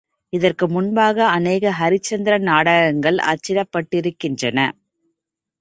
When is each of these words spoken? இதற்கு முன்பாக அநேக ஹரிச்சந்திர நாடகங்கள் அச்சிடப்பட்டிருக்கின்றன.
இதற்கு 0.33 0.65
முன்பாக 0.67 1.17
அநேக 1.27 1.73
ஹரிச்சந்திர 1.79 2.39
நாடகங்கள் 2.39 3.19
அச்சிடப்பட்டிருக்கின்றன. 3.25 4.59